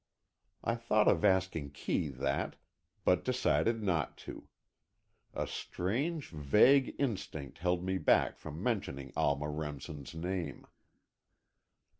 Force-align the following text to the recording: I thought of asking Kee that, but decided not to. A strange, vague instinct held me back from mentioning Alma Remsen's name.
I 0.63 0.73
thought 0.73 1.07
of 1.07 1.23
asking 1.23 1.73
Kee 1.73 2.07
that, 2.07 2.55
but 3.05 3.23
decided 3.23 3.83
not 3.83 4.17
to. 4.25 4.47
A 5.35 5.45
strange, 5.45 6.29
vague 6.29 6.95
instinct 6.97 7.59
held 7.59 7.83
me 7.83 7.99
back 7.99 8.39
from 8.39 8.63
mentioning 8.63 9.13
Alma 9.15 9.47
Remsen's 9.47 10.15
name. 10.15 10.65